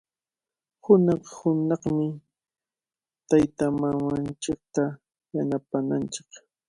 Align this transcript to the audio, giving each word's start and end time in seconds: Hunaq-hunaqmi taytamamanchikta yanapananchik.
Hunaq-hunaqmi 0.83 2.07
taytamamanchikta 3.29 4.83
yanapananchik. 5.35 6.29